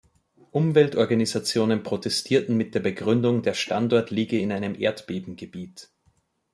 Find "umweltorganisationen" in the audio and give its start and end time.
0.49-1.83